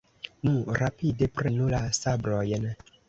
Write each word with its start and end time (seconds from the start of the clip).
Nu, 0.47 0.53
rapide, 0.79 1.27
prenu 1.41 1.67
la 1.75 1.83
sabrojn! 1.99 2.67